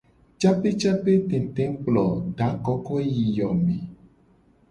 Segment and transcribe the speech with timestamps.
[0.39, 2.05] Capecapetete kplo
[2.37, 3.75] da kokoe yi yo me.